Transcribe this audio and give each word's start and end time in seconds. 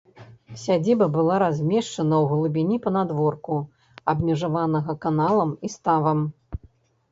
Сядзіба 0.61 1.05
была 1.17 1.35
размешчана 1.43 2.15
ў 2.23 2.31
глыбіні 2.31 2.79
панадворку, 2.87 3.59
абмежаванага 4.15 4.99
каналам 5.07 5.55
і 5.69 5.75
ставам. 5.77 6.29